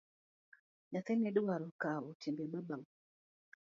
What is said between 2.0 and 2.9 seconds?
timbe babau.